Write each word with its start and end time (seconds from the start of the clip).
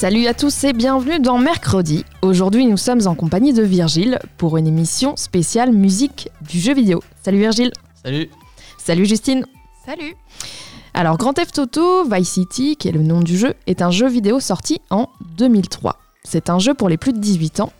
Salut 0.00 0.28
à 0.28 0.32
tous 0.32 0.64
et 0.64 0.72
bienvenue 0.72 1.20
dans 1.20 1.36
Mercredi. 1.36 2.06
Aujourd'hui, 2.22 2.64
nous 2.64 2.78
sommes 2.78 3.06
en 3.06 3.14
compagnie 3.14 3.52
de 3.52 3.62
Virgile 3.62 4.18
pour 4.38 4.56
une 4.56 4.66
émission 4.66 5.14
spéciale 5.14 5.72
musique 5.72 6.30
du 6.40 6.58
jeu 6.58 6.72
vidéo. 6.72 7.02
Salut 7.22 7.36
Virgile. 7.36 7.70
Salut. 8.02 8.30
Salut 8.78 9.04
Justine. 9.04 9.44
Salut. 9.84 10.16
Alors, 10.94 11.18
Grand 11.18 11.34
Theft 11.34 11.58
Auto 11.58 12.08
Vice 12.10 12.30
City, 12.30 12.76
qui 12.76 12.88
est 12.88 12.92
le 12.92 13.02
nom 13.02 13.20
du 13.20 13.36
jeu, 13.36 13.52
est 13.66 13.82
un 13.82 13.90
jeu 13.90 14.08
vidéo 14.08 14.40
sorti 14.40 14.80
en 14.88 15.10
2003. 15.36 15.98
C'est 16.24 16.48
un 16.48 16.58
jeu 16.58 16.72
pour 16.72 16.88
les 16.88 16.96
plus 16.96 17.12
de 17.12 17.18
18 17.18 17.60
ans. 17.60 17.72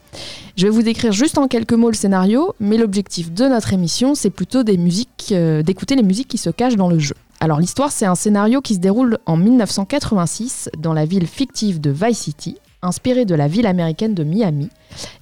Je 0.58 0.66
vais 0.66 0.70
vous 0.70 0.82
décrire 0.82 1.12
juste 1.12 1.38
en 1.38 1.48
quelques 1.48 1.72
mots 1.72 1.88
le 1.88 1.96
scénario, 1.96 2.54
mais 2.60 2.76
l'objectif 2.76 3.32
de 3.32 3.46
notre 3.46 3.72
émission, 3.72 4.14
c'est 4.14 4.28
plutôt 4.28 4.62
des 4.62 4.76
musiques, 4.76 5.30
euh, 5.32 5.62
d'écouter 5.62 5.96
les 5.96 6.02
musiques 6.02 6.28
qui 6.28 6.36
se 6.36 6.50
cachent 6.50 6.76
dans 6.76 6.90
le 6.90 6.98
jeu. 6.98 7.14
Alors 7.42 7.58
l'histoire, 7.58 7.90
c'est 7.90 8.04
un 8.04 8.14
scénario 8.14 8.60
qui 8.60 8.74
se 8.74 8.80
déroule 8.80 9.18
en 9.24 9.38
1986 9.38 10.68
dans 10.76 10.92
la 10.92 11.06
ville 11.06 11.26
fictive 11.26 11.80
de 11.80 11.90
Vice 11.90 12.18
City, 12.18 12.58
inspirée 12.82 13.24
de 13.24 13.34
la 13.34 13.48
ville 13.48 13.66
américaine 13.66 14.12
de 14.12 14.24
Miami 14.24 14.68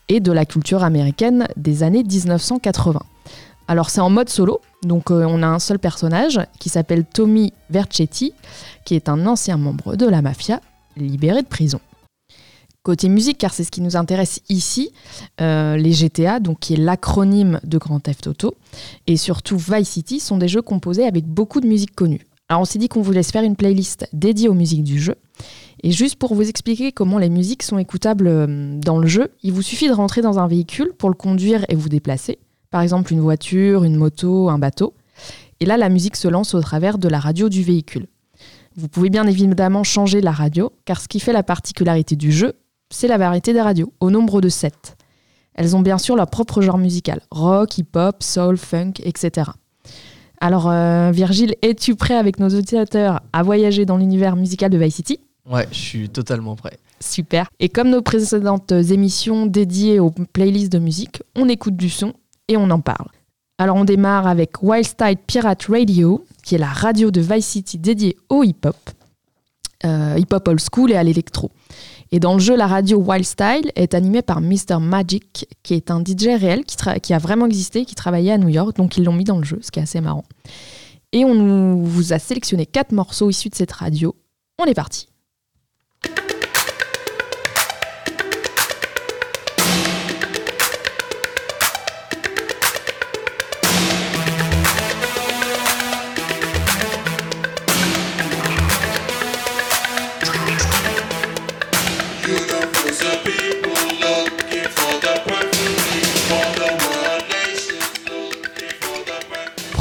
et 0.08 0.18
de 0.18 0.32
la 0.32 0.44
culture 0.44 0.82
américaine 0.82 1.46
des 1.56 1.84
années 1.84 2.02
1980. 2.02 2.98
Alors 3.68 3.90
c'est 3.90 4.00
en 4.00 4.10
mode 4.10 4.30
solo, 4.30 4.60
donc 4.82 5.12
euh, 5.12 5.26
on 5.28 5.44
a 5.44 5.46
un 5.46 5.60
seul 5.60 5.78
personnage 5.78 6.40
qui 6.58 6.68
s'appelle 6.70 7.04
Tommy 7.04 7.52
Vercetti, 7.70 8.32
qui 8.84 8.96
est 8.96 9.08
un 9.08 9.24
ancien 9.26 9.56
membre 9.56 9.94
de 9.94 10.06
la 10.06 10.20
mafia 10.20 10.60
libéré 10.96 11.42
de 11.42 11.46
prison. 11.46 11.78
Côté 12.82 13.08
musique, 13.08 13.38
car 13.38 13.52
c'est 13.52 13.64
ce 13.64 13.70
qui 13.70 13.80
nous 13.80 13.96
intéresse 13.96 14.40
ici, 14.48 14.92
euh, 15.40 15.76
les 15.76 15.92
GTA, 15.92 16.40
donc 16.40 16.60
qui 16.60 16.74
est 16.74 16.78
l'acronyme 16.78 17.60
de 17.64 17.76
Grand 17.76 18.00
Theft 18.00 18.28
Auto, 18.28 18.54
et 19.06 19.16
surtout 19.16 19.58
Vice 19.58 19.88
City, 19.88 20.20
sont 20.20 20.38
des 20.38 20.48
jeux 20.48 20.62
composés 20.62 21.04
avec 21.04 21.26
beaucoup 21.26 21.60
de 21.60 21.66
musique 21.66 21.94
connue. 21.94 22.24
Alors 22.48 22.62
on 22.62 22.64
s'est 22.64 22.78
dit 22.78 22.88
qu'on 22.88 23.02
voulait 23.02 23.22
se 23.22 23.30
faire 23.30 23.42
une 23.42 23.56
playlist 23.56 24.08
dédiée 24.14 24.48
aux 24.48 24.54
musiques 24.54 24.84
du 24.84 24.98
jeu. 24.98 25.16
Et 25.82 25.90
juste 25.90 26.16
pour 26.16 26.34
vous 26.34 26.48
expliquer 26.48 26.92
comment 26.92 27.18
les 27.18 27.28
musiques 27.28 27.62
sont 27.62 27.78
écoutables 27.78 28.26
euh, 28.26 28.78
dans 28.78 28.98
le 28.98 29.06
jeu, 29.06 29.32
il 29.42 29.52
vous 29.52 29.62
suffit 29.62 29.88
de 29.88 29.92
rentrer 29.92 30.22
dans 30.22 30.38
un 30.38 30.48
véhicule 30.48 30.92
pour 30.96 31.10
le 31.10 31.14
conduire 31.14 31.64
et 31.68 31.74
vous 31.74 31.88
déplacer. 31.88 32.38
Par 32.70 32.80
exemple 32.80 33.12
une 33.12 33.20
voiture, 33.20 33.84
une 33.84 33.96
moto, 33.96 34.48
un 34.48 34.58
bateau. 34.58 34.94
Et 35.60 35.66
là, 35.66 35.76
la 35.76 35.88
musique 35.88 36.16
se 36.16 36.28
lance 36.28 36.54
au 36.54 36.60
travers 36.60 36.98
de 36.98 37.08
la 37.08 37.18
radio 37.18 37.48
du 37.48 37.62
véhicule. 37.62 38.06
Vous 38.76 38.88
pouvez 38.88 39.10
bien 39.10 39.26
évidemment 39.26 39.82
changer 39.82 40.20
la 40.20 40.30
radio, 40.30 40.72
car 40.84 41.00
ce 41.00 41.08
qui 41.08 41.18
fait 41.18 41.32
la 41.32 41.42
particularité 41.42 42.14
du 42.14 42.30
jeu, 42.30 42.54
c'est 42.90 43.08
la 43.08 43.18
variété 43.18 43.52
des 43.52 43.60
radios, 43.60 43.92
au 44.00 44.10
nombre 44.10 44.40
de 44.40 44.48
7. 44.48 44.96
Elles 45.54 45.74
ont 45.74 45.80
bien 45.80 45.98
sûr 45.98 46.16
leur 46.16 46.28
propre 46.28 46.62
genre 46.62 46.78
musical, 46.78 47.20
rock, 47.30 47.78
hip-hop, 47.78 48.22
soul, 48.22 48.56
funk, 48.56 48.92
etc. 49.02 49.50
Alors 50.40 50.70
euh, 50.70 51.10
Virgile, 51.10 51.54
es-tu 51.62 51.96
prêt 51.96 52.14
avec 52.14 52.38
nos 52.38 52.48
auditeurs 52.48 53.20
à 53.32 53.42
voyager 53.42 53.84
dans 53.84 53.96
l'univers 53.96 54.36
musical 54.36 54.70
de 54.70 54.78
Vice 54.78 54.94
City? 54.94 55.18
Ouais, 55.50 55.66
je 55.72 55.78
suis 55.78 56.08
totalement 56.10 56.54
prêt. 56.54 56.78
Super. 57.00 57.48
Et 57.58 57.68
comme 57.68 57.90
nos 57.90 58.02
précédentes 58.02 58.70
émissions 58.70 59.46
dédiées 59.46 59.98
aux 59.98 60.10
playlists 60.10 60.72
de 60.72 60.78
musique, 60.78 61.22
on 61.34 61.48
écoute 61.48 61.76
du 61.76 61.90
son 61.90 62.12
et 62.48 62.56
on 62.56 62.70
en 62.70 62.80
parle. 62.80 63.08
Alors 63.58 63.76
on 63.76 63.84
démarre 63.84 64.28
avec 64.28 64.62
Wild 64.62 64.86
Style 64.86 65.16
Pirate 65.26 65.64
Radio, 65.64 66.24
qui 66.44 66.54
est 66.54 66.58
la 66.58 66.68
radio 66.68 67.10
de 67.10 67.20
Vice 67.20 67.46
City 67.46 67.78
dédiée 67.78 68.16
au 68.28 68.44
hip-hop, 68.44 68.76
euh, 69.84 70.14
hip-hop 70.16 70.46
old 70.46 70.60
school 70.60 70.92
et 70.92 70.96
à 70.96 71.02
l'électro. 71.02 71.50
Et 72.10 72.20
dans 72.20 72.34
le 72.34 72.40
jeu, 72.40 72.56
la 72.56 72.66
radio 72.66 72.98
Wild 72.98 73.24
Style 73.24 73.70
est 73.74 73.94
animée 73.94 74.22
par 74.22 74.40
Mr. 74.40 74.78
Magic, 74.80 75.46
qui 75.62 75.74
est 75.74 75.90
un 75.90 76.02
DJ 76.02 76.38
réel 76.38 76.64
qui, 76.64 76.76
qui 77.02 77.12
a 77.12 77.18
vraiment 77.18 77.46
existé, 77.46 77.84
qui 77.84 77.94
travaillait 77.94 78.32
à 78.32 78.38
New 78.38 78.48
York, 78.48 78.76
donc 78.76 78.96
ils 78.96 79.04
l'ont 79.04 79.12
mis 79.12 79.24
dans 79.24 79.38
le 79.38 79.44
jeu, 79.44 79.58
ce 79.62 79.70
qui 79.70 79.78
est 79.78 79.82
assez 79.82 80.00
marrant. 80.00 80.24
Et 81.12 81.24
on 81.24 81.76
vous 81.82 82.12
a 82.12 82.18
sélectionné 82.18 82.66
quatre 82.66 82.92
morceaux 82.92 83.30
issus 83.30 83.48
de 83.48 83.54
cette 83.54 83.72
radio. 83.72 84.14
On 84.58 84.64
est 84.64 84.74
parti. 84.74 85.08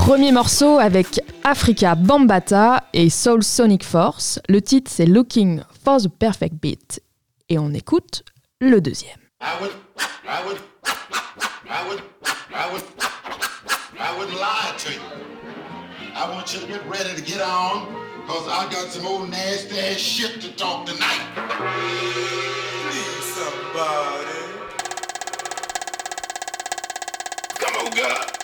Premier 0.07 0.31
morceau 0.31 0.79
avec 0.79 1.19
Africa 1.43 1.93
Bambata 1.93 2.85
et 2.93 3.09
Soul 3.09 3.43
Sonic 3.43 3.83
Force. 3.83 4.39
Le 4.47 4.61
titre 4.61 4.89
c'est 4.89 5.05
Looking 5.05 5.61
for 5.83 6.01
the 6.01 6.07
Perfect 6.07 6.55
Beat. 6.61 7.01
Et 7.49 7.59
on 7.59 7.73
écoute 7.73 8.23
le 8.61 8.79
deuxième. 8.79 9.19
I 9.41 9.59
would, 9.59 9.71
I 10.25 10.45
would, 10.45 10.59
I 11.69 11.89
would, 11.89 12.01
I 12.53 12.71
would, 12.71 12.83
I 13.99 14.17
wouldn't 14.17 14.39
lie 14.39 14.77
to 14.77 14.93
you. 14.93 15.01
I 16.15 16.33
want 16.33 16.53
you 16.53 16.61
to 16.61 16.67
get 16.67 16.79
ready 16.89 17.13
to 17.13 17.21
get 17.21 17.41
on, 17.41 17.87
cause 18.27 18.47
I 18.47 18.63
got 18.71 18.89
some 18.89 19.05
old 19.05 19.29
nasty 19.29 19.77
ass 19.77 19.97
shit 19.97 20.39
to 20.39 20.55
talk 20.55 20.85
tonight. 20.85 21.19
Need 22.93 23.23
somebody. 23.35 24.39
Come 27.59 27.87
on, 27.87 28.36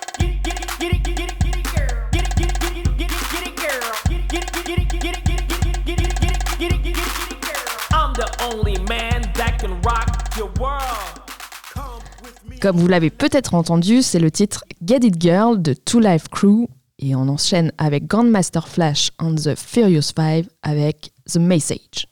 Comme 12.61 12.77
vous 12.77 12.87
l'avez 12.87 13.09
peut-être 13.09 13.55
entendu, 13.55 14.01
c'est 14.01 14.19
le 14.19 14.31
titre 14.31 14.63
Get 14.85 14.99
It 15.01 15.21
Girl 15.21 15.61
de 15.61 15.73
Two 15.73 15.99
Life 15.99 16.29
Crew. 16.29 16.67
Et 16.99 17.15
on 17.15 17.27
enchaîne 17.27 17.73
avec 17.77 18.07
Grandmaster 18.07 18.67
Flash 18.67 19.11
and 19.19 19.35
the 19.35 19.55
Furious 19.55 20.13
Five 20.15 20.47
avec 20.61 21.11
The 21.29 21.37
Message. 21.37 22.07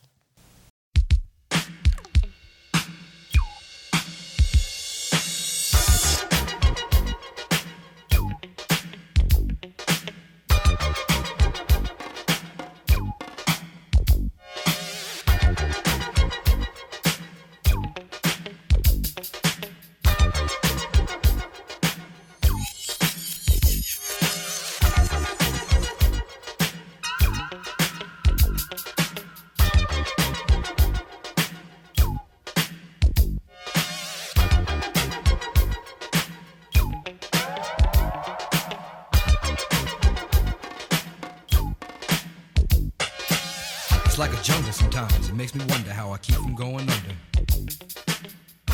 Makes 45.41 45.55
me 45.55 45.65
wonder 45.73 45.91
how 45.91 46.13
I 46.13 46.19
keep 46.19 46.35
from 46.35 46.53
going 46.53 46.87
under. 46.87 47.15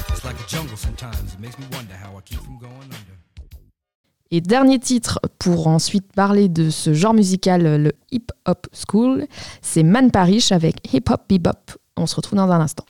It's 0.10 0.26
like 0.26 0.36
a 0.36 0.48
jungle 0.50 0.76
sometimes. 0.76 1.34
It 1.34 1.40
makes 1.40 1.58
me 1.58 1.66
wonder 1.72 1.94
how 1.94 2.18
I 2.18 2.22
keep 2.26 2.40
from 2.40 2.58
going 2.60 2.84
under. 2.84 3.16
Et 4.32 4.42
dernier 4.42 4.78
titre 4.78 5.22
pour 5.40 5.68
ensuite 5.68 6.12
parler 6.12 6.50
de 6.50 6.70
ce 6.70 6.94
genre 6.94 7.14
musical, 7.14 7.64
le 7.64 7.94
hip 8.12 8.34
hop 8.46 8.68
school, 8.74 9.28
c'est 9.62 9.84
Man 9.84 10.12
Parish 10.12 10.52
avec 10.52 10.94
Hip 10.94 11.10
Hop 11.10 11.22
Bebop. 11.30 11.78
On 11.96 12.06
se 12.06 12.18
retrouve 12.18 12.36
dans 12.36 12.52
un 12.52 12.60
instant. 12.60 12.84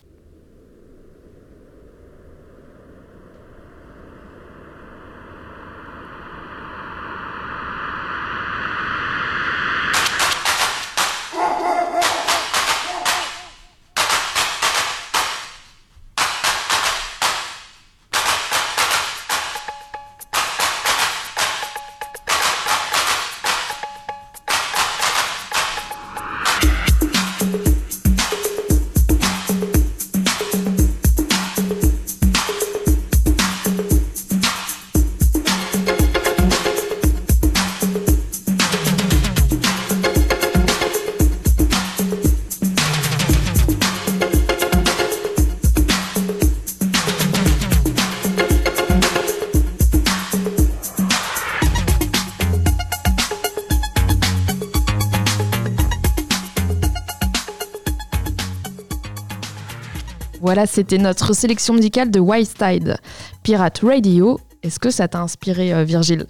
Voilà, 60.57 60.65
c'était 60.65 60.97
notre 60.97 61.33
sélection 61.33 61.75
musicale 61.75 62.09
de 62.09 62.19
Wise 62.19 62.55
Tide. 62.55 62.97
Pirate 63.43 63.79
Radio, 63.83 64.39
est-ce 64.63 64.79
que 64.79 64.89
ça 64.89 65.07
t'a 65.07 65.21
inspiré, 65.21 65.71
euh, 65.71 65.83
Virgile? 65.83 66.25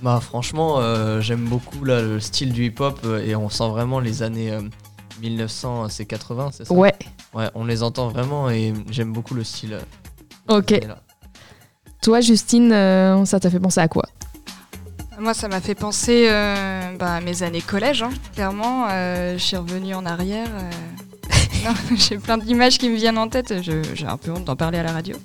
Bah 0.00 0.18
franchement, 0.18 0.76
euh, 0.78 1.20
j'aime 1.20 1.44
beaucoup 1.44 1.84
là, 1.84 2.00
le 2.00 2.18
style 2.18 2.54
du 2.54 2.64
hip-hop 2.64 2.98
euh, 3.04 3.22
et 3.22 3.36
on 3.36 3.50
sent 3.50 3.68
vraiment 3.68 4.00
les 4.00 4.22
années 4.22 4.50
euh, 4.50 4.62
1900, 5.20 5.90
c'est 5.90 6.06
80, 6.06 6.52
c'est 6.54 6.64
ça? 6.64 6.72
Ouais, 6.72 6.94
Ouais, 7.34 7.50
on 7.54 7.66
les 7.66 7.82
entend 7.82 8.08
vraiment 8.08 8.48
et 8.48 8.72
j'aime 8.88 9.12
beaucoup 9.12 9.34
le 9.34 9.44
style. 9.44 9.74
euh, 9.74 10.56
ok. 10.58 10.80
Toi, 12.00 12.22
Justine, 12.22 12.72
euh, 12.72 13.26
ça 13.26 13.40
t'a 13.40 13.50
fait 13.50 13.60
penser 13.60 13.80
à 13.80 13.88
quoi? 13.88 14.06
Moi, 15.18 15.34
ça 15.34 15.48
m'a 15.48 15.60
fait 15.60 15.74
penser 15.74 16.28
euh, 16.30 16.96
bah, 16.98 17.16
à 17.16 17.20
mes 17.20 17.42
années 17.42 17.60
collège, 17.60 18.02
hein, 18.02 18.10
clairement. 18.34 18.86
Euh, 18.90 19.34
je 19.36 19.42
suis 19.42 19.56
revenue 19.58 19.94
en 19.94 20.06
arrière. 20.06 20.48
J'ai 21.94 22.18
plein 22.18 22.38
d'images 22.38 22.78
qui 22.78 22.88
me 22.88 22.96
viennent 22.96 23.18
en 23.18 23.28
tête. 23.28 23.54
J'ai 23.62 24.06
un 24.06 24.16
peu 24.16 24.30
honte 24.30 24.44
d'en 24.44 24.56
parler 24.56 24.78
à 24.78 24.82
la 24.82 24.92
radio. 24.92 25.16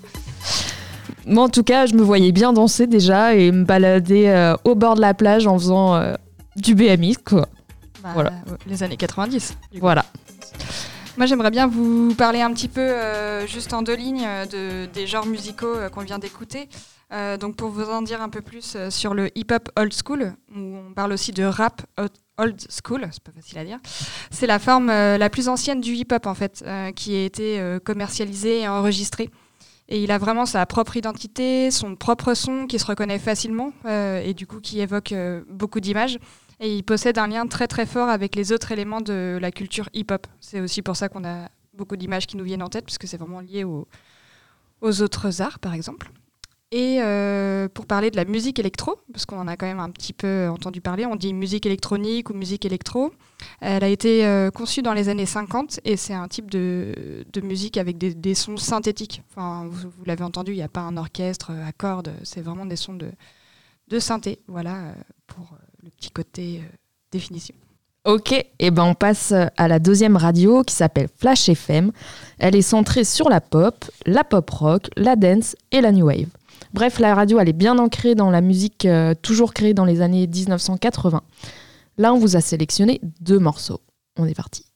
Moi, 1.25 1.43
en 1.43 1.49
tout 1.49 1.63
cas, 1.63 1.85
je 1.85 1.93
me 1.93 2.01
voyais 2.01 2.31
bien 2.31 2.53
danser 2.53 2.87
déjà 2.87 3.35
et 3.35 3.51
me 3.51 3.63
balader 3.63 4.27
euh, 4.27 4.55
au 4.63 4.75
bord 4.75 4.95
de 4.95 5.01
la 5.01 5.13
plage 5.13 5.45
en 5.45 5.57
faisant 5.57 5.95
euh, 5.95 6.15
du 6.55 6.73
BMX, 6.73 7.17
quoi. 7.23 7.47
Bah, 8.01 8.09
Voilà. 8.13 8.33
Les 8.65 8.81
années 8.83 8.97
90. 8.97 9.57
du 9.71 9.79
coup. 9.79 9.85
Voilà. 9.85 10.05
Moi, 11.17 11.25
j'aimerais 11.27 11.51
bien 11.51 11.67
vous 11.67 12.15
parler 12.15 12.41
un 12.41 12.51
petit 12.53 12.69
peu, 12.69 12.81
euh, 12.81 13.45
juste 13.45 13.73
en 13.73 13.81
deux 13.81 13.95
lignes, 13.95 14.25
de, 14.51 14.87
des 14.87 15.05
genres 15.05 15.25
musicaux 15.25 15.75
qu'on 15.93 16.01
vient 16.01 16.19
d'écouter. 16.19 16.69
Donc, 17.41 17.57
pour 17.57 17.69
vous 17.69 17.83
en 17.89 18.01
dire 18.01 18.21
un 18.21 18.29
peu 18.29 18.41
plus 18.41 18.77
sur 18.89 19.13
le 19.13 19.37
hip-hop 19.37 19.69
old 19.77 19.93
school, 19.93 20.33
où 20.55 20.77
on 20.77 20.93
parle 20.93 21.11
aussi 21.11 21.33
de 21.33 21.43
rap 21.43 21.81
old 22.41 22.59
school, 22.69 23.07
c'est 23.11 23.23
pas 23.23 23.31
facile 23.31 23.57
à 23.59 23.65
dire. 23.65 23.79
C'est 24.31 24.47
la 24.47 24.59
forme 24.59 24.89
euh, 24.89 25.17
la 25.17 25.29
plus 25.29 25.47
ancienne 25.49 25.81
du 25.81 25.93
hip-hop, 25.93 26.25
en 26.25 26.33
fait, 26.35 26.63
euh, 26.65 26.91
qui 26.91 27.15
a 27.15 27.23
été 27.23 27.59
euh, 27.59 27.79
commercialisée 27.79 28.61
et 28.61 28.67
enregistrée. 28.67 29.29
Et 29.89 30.01
il 30.03 30.11
a 30.11 30.17
vraiment 30.17 30.45
sa 30.45 30.65
propre 30.65 30.95
identité, 30.97 31.69
son 31.69 31.95
propre 31.95 32.33
son 32.33 32.65
qui 32.67 32.79
se 32.79 32.85
reconnaît 32.85 33.19
facilement 33.19 33.73
et 33.85 34.33
du 34.33 34.47
coup 34.47 34.61
qui 34.61 34.79
évoque 34.79 35.13
beaucoup 35.49 35.81
d'images. 35.81 36.17
Et 36.61 36.73
il 36.77 36.83
possède 36.83 37.17
un 37.17 37.27
lien 37.27 37.45
très 37.45 37.67
très 37.67 37.85
fort 37.85 38.07
avec 38.07 38.35
les 38.37 38.53
autres 38.53 38.71
éléments 38.71 39.01
de 39.01 39.37
la 39.41 39.51
culture 39.51 39.89
hip-hop. 39.93 40.27
C'est 40.39 40.61
aussi 40.61 40.81
pour 40.81 40.95
ça 40.95 41.09
qu'on 41.09 41.25
a 41.25 41.49
beaucoup 41.73 41.97
d'images 41.97 42.25
qui 42.25 42.37
nous 42.37 42.45
viennent 42.45 42.63
en 42.63 42.69
tête, 42.69 42.85
puisque 42.85 43.05
c'est 43.05 43.17
vraiment 43.17 43.41
lié 43.41 43.65
au- 43.65 43.85
aux 44.79 45.01
autres 45.01 45.41
arts, 45.41 45.59
par 45.59 45.73
exemple. 45.73 46.09
Et 46.73 47.01
euh, 47.01 47.67
pour 47.67 47.85
parler 47.85 48.11
de 48.11 48.15
la 48.15 48.23
musique 48.23 48.57
électro, 48.57 48.95
parce 49.11 49.25
qu'on 49.25 49.37
en 49.37 49.47
a 49.47 49.57
quand 49.57 49.65
même 49.65 49.81
un 49.81 49.89
petit 49.89 50.13
peu 50.13 50.47
entendu 50.47 50.79
parler, 50.79 51.05
on 51.05 51.17
dit 51.17 51.33
musique 51.33 51.65
électronique 51.65 52.29
ou 52.29 52.33
musique 52.33 52.63
électro. 52.63 53.11
Elle 53.59 53.83
a 53.83 53.89
été 53.89 54.25
euh, 54.25 54.51
conçue 54.51 54.81
dans 54.81 54.93
les 54.93 55.09
années 55.09 55.25
50 55.25 55.81
et 55.83 55.97
c'est 55.97 56.13
un 56.13 56.29
type 56.29 56.49
de, 56.49 56.95
musique 57.43 57.75
avec 57.75 57.97
des, 57.97 58.35
sons 58.35 58.55
synthétiques. 58.55 59.21
Enfin, 59.31 59.67
vous, 59.69 59.89
l'avez 60.05 60.23
entendu, 60.23 60.53
il 60.53 60.57
n'y 60.57 60.63
a 60.63 60.69
pas 60.69 60.81
un 60.81 60.95
orchestre 60.95 61.51
à 61.51 61.73
cordes, 61.73 62.13
c'est 62.23 62.41
vraiment 62.41 62.65
des 62.65 62.77
sons 62.77 62.93
de, 62.93 63.11
de 63.91 63.99
synthé. 63.99 64.39
Voilà 64.47 64.75
euh, 64.75 64.93
pour 65.27 65.51
euh, 65.53 65.57
le 65.83 65.89
petit 65.91 66.09
côté 66.09 66.61
euh, 66.63 66.75
définition. 67.11 67.53
Ok, 68.03 68.33
et 68.57 68.71
ben 68.71 68.83
on 68.83 68.95
passe 68.95 69.31
à 69.31 69.67
la 69.67 69.77
deuxième 69.77 70.17
radio 70.17 70.63
qui 70.63 70.73
s'appelle 70.73 71.07
Flash 71.19 71.49
FM. 71.49 71.91
Elle 72.39 72.55
est 72.55 72.63
centrée 72.63 73.03
sur 73.03 73.29
la 73.29 73.41
pop, 73.41 73.85
la 74.07 74.23
pop 74.23 74.49
rock, 74.49 74.87
la 74.97 75.15
dance 75.15 75.55
et 75.71 75.81
la 75.81 75.91
new 75.91 76.07
wave. 76.07 76.29
Bref, 76.73 76.99
la 76.99 77.15
radio, 77.15 77.39
elle 77.39 77.49
est 77.49 77.53
bien 77.53 77.77
ancrée 77.77 78.15
dans 78.15 78.29
la 78.29 78.41
musique 78.41 78.85
euh, 78.85 79.13
toujours 79.13 79.53
créée 79.53 79.73
dans 79.73 79.85
les 79.85 80.01
années 80.01 80.27
1980. 80.27 81.21
Là, 81.97 82.13
on 82.13 82.17
vous 82.17 82.35
a 82.35 82.41
sélectionné 82.41 83.01
deux 83.19 83.39
morceaux. 83.39 83.81
On 84.17 84.25
est 84.25 84.35
parti. 84.35 84.70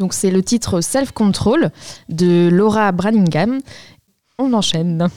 Donc 0.00 0.14
c'est 0.14 0.30
le 0.30 0.42
titre 0.42 0.80
Self 0.80 1.12
Control 1.12 1.70
de 2.08 2.48
Laura 2.50 2.90
Branningham. 2.90 3.60
On 4.38 4.54
enchaîne. 4.54 5.08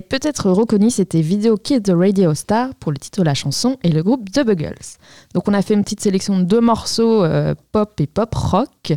Peut-être 0.00 0.50
reconnu, 0.50 0.90
c'était 0.90 1.20
Video 1.20 1.56
Kid 1.56 1.82
the 1.84 1.92
Radio 1.94 2.34
Star 2.34 2.74
pour 2.74 2.92
le 2.92 2.98
titre 2.98 3.20
de 3.20 3.24
la 3.24 3.34
chanson 3.34 3.78
et 3.82 3.90
le 3.90 4.02
groupe 4.02 4.30
The 4.30 4.44
Buggles. 4.44 4.96
Donc 5.34 5.48
on 5.48 5.54
a 5.54 5.62
fait 5.62 5.74
une 5.74 5.82
petite 5.82 6.00
sélection 6.00 6.38
de 6.38 6.44
deux 6.44 6.60
morceaux 6.60 7.24
euh, 7.24 7.54
pop 7.72 8.00
et 8.00 8.06
pop 8.06 8.34
rock. 8.34 8.92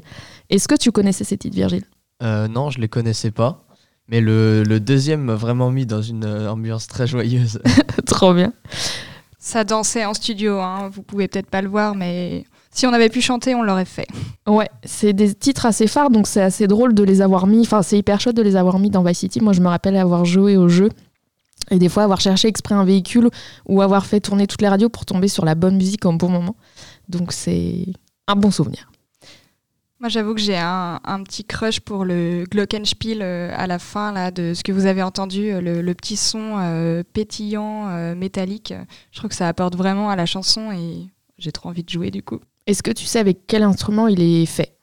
Est-ce 0.49 0.67
que 0.67 0.75
tu 0.75 0.91
connaissais 0.91 1.23
ces 1.23 1.37
titres, 1.37 1.55
Virgile? 1.55 1.85
Euh, 2.23 2.47
non, 2.47 2.69
je 2.69 2.79
les 2.79 2.87
connaissais 2.87 3.31
pas. 3.31 3.65
Mais 4.07 4.19
le, 4.19 4.63
le 4.63 4.79
deuxième 4.79 5.21
m'a 5.21 5.35
vraiment 5.35 5.71
mis 5.71 5.85
dans 5.85 6.01
une 6.01 6.25
euh, 6.25 6.51
ambiance 6.51 6.87
très 6.87 7.07
joyeuse. 7.07 7.61
Trop 8.05 8.33
bien. 8.33 8.53
Ça 9.43 9.63
dansait 9.63 10.05
en 10.05 10.13
studio, 10.13 10.59
hein. 10.59 10.91
vous 10.93 11.01
pouvez 11.01 11.27
peut-être 11.27 11.49
pas 11.49 11.63
le 11.63 11.67
voir, 11.67 11.95
mais 11.95 12.45
si 12.69 12.85
on 12.85 12.93
avait 12.93 13.09
pu 13.09 13.21
chanter, 13.21 13.55
on 13.55 13.63
l'aurait 13.63 13.85
fait. 13.85 14.05
Ouais, 14.47 14.69
c'est 14.83 15.13
des 15.13 15.33
titres 15.33 15.65
assez 15.65 15.87
phares, 15.87 16.11
donc 16.11 16.27
c'est 16.27 16.43
assez 16.43 16.67
drôle 16.67 16.93
de 16.93 17.01
les 17.01 17.21
avoir 17.21 17.47
mis. 17.47 17.61
Enfin, 17.61 17.81
c'est 17.81 17.97
hyper 17.97 18.21
chouette 18.21 18.35
de 18.35 18.43
les 18.43 18.55
avoir 18.55 18.77
mis 18.77 18.91
dans 18.91 19.01
Vice 19.01 19.17
City. 19.17 19.41
Moi, 19.41 19.53
je 19.53 19.61
me 19.61 19.67
rappelle 19.67 19.97
avoir 19.97 20.25
joué 20.25 20.57
au 20.57 20.69
jeu 20.69 20.89
et 21.71 21.79
des 21.79 21.89
fois 21.89 22.03
avoir 22.03 22.21
cherché 22.21 22.49
exprès 22.49 22.75
un 22.75 22.83
véhicule 22.83 23.31
ou 23.65 23.81
avoir 23.81 24.05
fait 24.05 24.19
tourner 24.19 24.45
toutes 24.45 24.61
les 24.61 24.67
radios 24.67 24.89
pour 24.89 25.05
tomber 25.05 25.27
sur 25.27 25.43
la 25.43 25.55
bonne 25.55 25.75
musique 25.75 26.05
au 26.05 26.11
bon 26.13 26.29
moment. 26.29 26.55
Donc, 27.09 27.31
c'est 27.31 27.87
un 28.27 28.35
bon 28.35 28.51
souvenir. 28.51 28.90
Moi, 30.01 30.09
j'avoue 30.09 30.33
que 30.33 30.41
j'ai 30.41 30.57
un, 30.57 30.99
un 31.03 31.21
petit 31.21 31.45
crush 31.45 31.79
pour 31.79 32.05
le 32.05 32.45
Glockenspiel 32.49 33.21
euh, 33.21 33.53
à 33.55 33.67
la 33.67 33.77
fin 33.77 34.11
là, 34.11 34.31
de 34.31 34.55
ce 34.55 34.63
que 34.63 34.71
vous 34.71 34.87
avez 34.87 35.03
entendu, 35.03 35.51
euh, 35.51 35.61
le, 35.61 35.83
le 35.83 35.93
petit 35.93 36.17
son 36.17 36.55
euh, 36.57 37.03
pétillant, 37.13 37.87
euh, 37.87 38.15
métallique. 38.15 38.73
Je 39.11 39.19
trouve 39.19 39.29
que 39.29 39.35
ça 39.35 39.47
apporte 39.47 39.75
vraiment 39.75 40.09
à 40.09 40.15
la 40.15 40.25
chanson 40.25 40.71
et 40.71 41.07
j'ai 41.37 41.51
trop 41.51 41.69
envie 41.69 41.83
de 41.83 41.89
jouer 41.89 42.09
du 42.09 42.23
coup. 42.23 42.39
Est-ce 42.65 42.81
que 42.81 42.89
tu 42.89 43.05
sais 43.05 43.19
avec 43.19 43.45
quel 43.45 43.61
instrument 43.61 44.07
il 44.07 44.23
est 44.23 44.47
fait? 44.47 44.75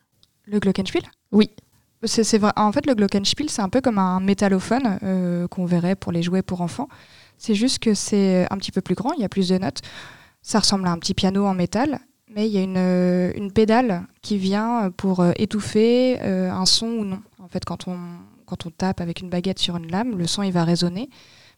Le 0.44 0.60
Glockenspiel? 0.60 1.02
Oui. 1.32 1.50
C'est, 2.04 2.38
vrai. 2.38 2.52
En 2.54 2.70
fait, 2.70 2.86
le 2.86 2.94
Glockenspiel, 2.94 3.50
c'est 3.50 3.60
un 3.60 3.68
peu 3.68 3.80
comme 3.80 3.98
un 3.98 4.20
métallophone 4.20 5.48
qu'on 5.50 5.66
verrait 5.66 5.96
pour 5.96 6.12
les 6.12 6.22
jouets 6.22 6.42
pour 6.42 6.60
enfants. 6.60 6.88
C'est 7.38 7.56
juste 7.56 7.80
que 7.80 7.92
c'est 7.92 8.46
un 8.52 8.56
petit 8.56 8.70
peu 8.70 8.82
plus 8.82 8.94
grand, 8.94 9.12
il 9.14 9.20
y 9.20 9.24
a 9.24 9.28
plus 9.28 9.48
de 9.48 9.58
notes. 9.58 9.80
Ça 10.42 10.60
ressemble 10.60 10.86
à 10.86 10.92
un 10.92 10.98
petit 10.98 11.14
piano 11.14 11.44
en 11.44 11.54
métal, 11.54 11.98
mais 12.30 12.46
il 12.48 12.52
y 12.52 12.58
a 12.58 12.62
une, 12.62 12.76
euh, 12.76 13.32
une 13.34 13.52
pédale 13.52 14.06
qui 14.22 14.38
vient 14.38 14.90
pour 14.96 15.20
euh, 15.20 15.32
étouffer 15.36 16.18
euh, 16.22 16.50
un 16.50 16.66
son 16.66 16.86
ou 16.86 17.04
non. 17.04 17.20
En 17.38 17.48
fait, 17.48 17.64
quand 17.64 17.88
on, 17.88 17.98
quand 18.46 18.66
on 18.66 18.70
tape 18.70 19.00
avec 19.00 19.20
une 19.20 19.28
baguette 19.28 19.58
sur 19.58 19.76
une 19.76 19.90
lame, 19.90 20.16
le 20.18 20.26
son 20.26 20.42
il 20.42 20.52
va 20.52 20.64
résonner. 20.64 21.08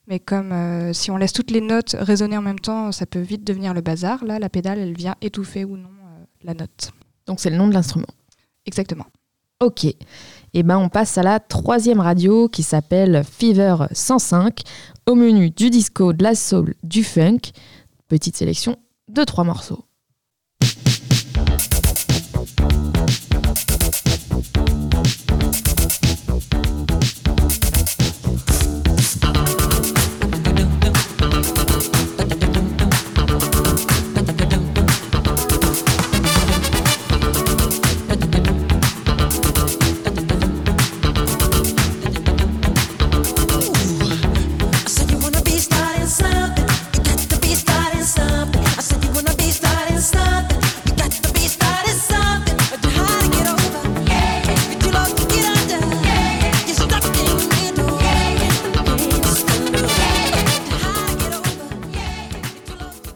Mais 0.06 0.18
comme 0.18 0.52
euh, 0.52 0.92
si 0.92 1.10
on 1.10 1.16
laisse 1.16 1.32
toutes 1.32 1.52
les 1.52 1.60
notes 1.60 1.94
résonner 1.98 2.36
en 2.36 2.42
même 2.42 2.58
temps, 2.58 2.90
ça 2.90 3.06
peut 3.06 3.20
vite 3.20 3.44
devenir 3.44 3.74
le 3.74 3.80
bazar. 3.80 4.24
Là, 4.24 4.38
la 4.38 4.48
pédale, 4.48 4.80
elle 4.80 4.96
vient 4.96 5.14
étouffer 5.20 5.64
ou 5.64 5.76
non 5.76 5.88
euh, 5.88 6.24
la 6.42 6.54
note. 6.54 6.90
Donc, 7.26 7.38
c'est 7.38 7.50
le 7.50 7.56
nom 7.56 7.68
de 7.68 7.74
l'instrument. 7.74 8.08
Exactement. 8.66 9.06
Ok. 9.60 9.84
Et 9.84 10.62
ben, 10.64 10.78
on 10.78 10.88
passe 10.88 11.16
à 11.16 11.22
la 11.22 11.38
troisième 11.38 12.00
radio 12.00 12.48
qui 12.48 12.64
s'appelle 12.64 13.22
Fever 13.24 13.76
105. 13.92 14.62
Au 15.06 15.14
menu 15.14 15.50
du 15.50 15.70
disco, 15.70 16.12
de 16.12 16.24
la 16.24 16.34
soul, 16.34 16.74
du 16.82 17.04
funk. 17.04 17.52
Petite 18.08 18.36
sélection 18.36 18.76
de 19.08 19.22
trois 19.22 19.44
morceaux. 19.44 19.84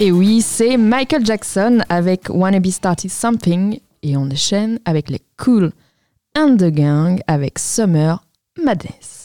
Et 0.04 0.12
oui, 0.12 0.42
c'est 0.42 0.76
Michael 0.76 1.24
Jackson 1.24 1.78
avec 1.88 2.28
Wanna 2.28 2.60
Be 2.60 2.68
Started 2.68 3.10
Something. 3.10 3.80
Et 4.02 4.18
on 4.18 4.30
enchaîne 4.30 4.78
avec 4.84 5.08
les 5.08 5.22
Cool 5.38 5.72
and 6.36 6.58
the 6.58 6.66
Gang 6.66 7.22
avec 7.26 7.58
Summer 7.58 8.22
Madness. 8.62 9.23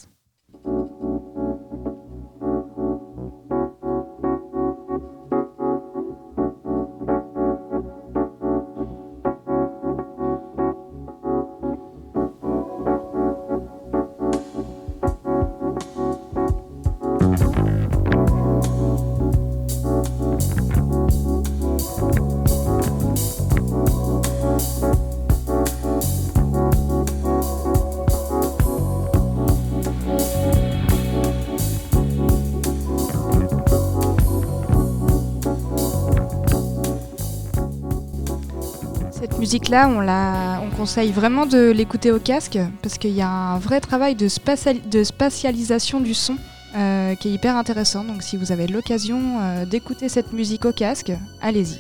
Musique-là, 39.50 39.90
on, 39.90 40.00
la, 40.00 40.62
on 40.64 40.70
conseille 40.70 41.12
vraiment 41.12 41.48
de 41.48 41.72
l'écouter 41.72 42.12
au 42.12 42.20
casque 42.20 42.60
parce 42.84 43.00
qu'il 43.00 43.16
y 43.16 43.22
a 43.24 43.28
un 43.28 43.58
vrai 43.58 43.82
travail 43.82 44.14
de, 44.14 44.28
spatiali- 44.28 44.88
de 44.88 45.04
spatialisation 45.04 46.02
du 46.02 46.14
son 46.14 46.36
euh, 46.76 47.16
qui 47.16 47.30
est 47.30 47.32
hyper 47.32 47.56
intéressant. 47.56 48.04
Donc 48.04 48.22
si 48.22 48.38
vous 48.38 48.52
avez 48.52 48.68
l'occasion 48.68 49.40
euh, 49.42 49.66
d'écouter 49.66 50.08
cette 50.08 50.34
musique 50.34 50.66
au 50.66 50.72
casque, 50.72 51.12
allez-y. 51.42 51.80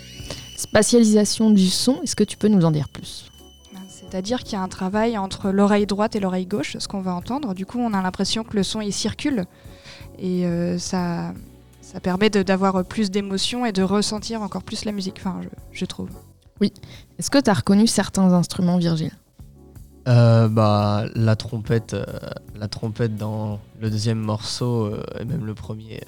Spatialisation 0.58 1.52
du 1.52 1.70
son, 1.70 2.02
est-ce 2.02 2.16
que 2.16 2.24
tu 2.24 2.38
peux 2.38 2.48
nous 2.48 2.66
en 2.66 2.72
dire 2.72 2.90
plus? 2.90 3.30
C'est-à-dire 3.88 4.40
qu'il 4.40 4.54
y 4.54 4.56
a 4.56 4.64
un 4.64 4.68
travail 4.68 5.20
entre 5.20 5.52
l'oreille 5.52 5.86
droite 5.86 6.16
et 6.16 6.20
l'oreille 6.20 6.48
gauche, 6.48 6.76
ce 6.80 6.88
qu'on 6.88 7.02
va 7.02 7.14
entendre. 7.14 7.54
Du 7.54 7.68
coup, 7.68 7.78
on 7.78 7.94
a 7.94 8.02
l'impression 8.02 8.44
que 8.44 8.56
le 8.56 8.64
son 8.64 8.82
il 8.82 8.92
circule 8.92 9.46
et 10.18 10.48
euh, 10.48 10.80
ça, 10.80 11.34
ça 11.84 12.00
permet 12.00 12.32
d'avoir 12.32 12.84
plus 12.84 13.12
d'émotion 13.12 13.64
et 13.68 13.72
de 13.72 13.84
ressentir 13.84 14.42
encore 14.42 14.64
plus 14.64 14.86
la 14.86 14.92
musique, 14.92 15.18
enfin, 15.20 15.42
je, 15.44 15.50
je 15.72 15.86
trouve. 15.86 16.10
Est-ce 17.20 17.30
que 17.30 17.38
tu 17.38 17.50
as 17.50 17.54
reconnu 17.54 17.86
certains 17.86 18.32
instruments, 18.34 18.78
Virgile? 18.78 19.12
Euh, 20.08 20.48
bah, 20.48 21.06
la 21.16 21.36
trompette, 21.36 21.94
euh, 21.94 22.06
la 22.56 22.68
trompette 22.68 23.16
dans 23.18 23.60
le 23.80 23.90
deuxième 23.90 24.20
morceau 24.20 24.86
euh, 24.86 25.04
et 25.20 25.26
même 25.26 25.46
le 25.46 25.54
premier. 25.54 26.02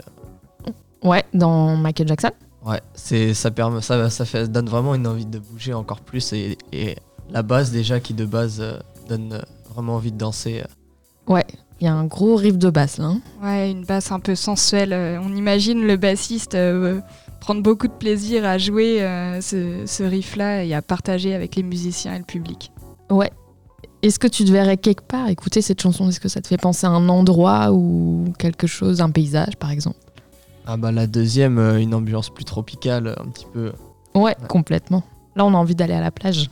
Ouais, 1.03 1.23
dans 1.33 1.75
Michael 1.75 2.07
Jackson? 2.07 2.31
Euh, 2.65 2.69
ouais, 2.71 2.81
c'est 2.93 3.33
ça 3.33 3.51
permet, 3.51 3.81
ça, 3.81 4.09
ça 4.09 4.23
fait, 4.25 4.47
donne 4.47 4.69
vraiment 4.69 4.95
une 4.95 5.05
envie 5.05 5.25
de 5.25 5.39
bouger 5.39 5.73
encore 5.73 5.99
plus 5.99 6.31
et, 6.33 6.57
et 6.71 6.95
la 7.29 7.43
base 7.43 7.71
déjà 7.71 7.99
qui 7.99 8.13
de 8.13 8.25
base 8.25 8.57
euh, 8.61 8.79
donne 9.09 9.33
euh, 9.33 9.41
vraiment 9.73 9.95
envie 9.95 10.11
de 10.11 10.17
danser. 10.17 10.61
euh. 10.61 11.33
Ouais, 11.33 11.45
il 11.79 11.85
y 11.85 11.87
a 11.87 11.93
un 11.93 12.05
gros 12.05 12.35
riff 12.37 12.57
de 12.57 12.69
basse 12.69 12.97
là. 12.97 13.05
hein. 13.07 13.21
Ouais, 13.43 13.69
une 13.71 13.83
basse 13.83 14.11
un 14.11 14.19
peu 14.19 14.35
sensuelle. 14.35 14.93
euh, 14.93 15.19
On 15.21 15.35
imagine 15.35 15.85
le 15.85 15.97
bassiste 15.97 16.55
euh, 16.55 17.01
prendre 17.41 17.61
beaucoup 17.61 17.87
de 17.87 17.93
plaisir 17.93 18.45
à 18.45 18.57
jouer 18.57 19.01
euh, 19.01 19.41
ce, 19.41 19.83
ce 19.85 20.03
riff-là 20.03 20.63
et 20.63 20.73
à 20.73 20.81
partager 20.81 21.33
avec 21.33 21.57
les 21.57 21.63
musiciens 21.63 22.15
et 22.15 22.19
le 22.19 22.23
public. 22.23 22.71
Ouais. 23.09 23.31
Est-ce 24.03 24.19
que 24.19 24.27
tu 24.27 24.45
te 24.45 24.51
verrais 24.51 24.77
quelque 24.77 25.03
part 25.03 25.27
écouter 25.27 25.61
cette 25.61 25.81
chanson? 25.81 26.07
Est-ce 26.07 26.19
que 26.19 26.29
ça 26.29 26.39
te 26.39 26.47
fait 26.47 26.57
penser 26.57 26.87
à 26.87 26.91
un 26.91 27.09
endroit 27.09 27.71
ou 27.73 28.31
quelque 28.39 28.67
chose, 28.67 29.01
un 29.01 29.09
paysage 29.09 29.57
par 29.57 29.71
exemple? 29.71 29.97
Ah 30.65 30.77
bah 30.77 30.91
la 30.91 31.07
deuxième, 31.07 31.57
euh, 31.57 31.79
une 31.79 31.93
ambiance 31.93 32.29
plus 32.29 32.45
tropicale, 32.45 33.15
un 33.19 33.29
petit 33.29 33.47
peu. 33.51 33.73
Ouais, 34.15 34.35
complètement. 34.47 35.03
Là, 35.35 35.45
on 35.45 35.53
a 35.53 35.57
envie 35.57 35.75
d'aller 35.75 35.93
à 35.93 36.01
la 36.01 36.11
plage. 36.11 36.49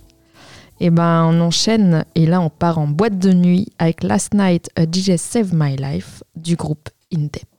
Et 0.80 0.90
ben, 0.90 1.26
on 1.26 1.40
enchaîne 1.42 2.06
et 2.16 2.26
là, 2.26 2.42
on 2.42 2.50
part 2.50 2.80
en 2.80 2.88
boîte 2.88 3.20
de 3.20 3.34
nuit 3.34 3.68
avec 3.80 4.02
Last 4.04 4.34
Night 4.34 4.70
a 4.76 4.84
DJ 4.84 5.18
Save 5.18 5.54
My 5.54 5.76
Life 5.76 6.24
du 6.36 6.56
groupe 6.56 6.90
Indep. 7.14 7.44
Last 7.44 7.59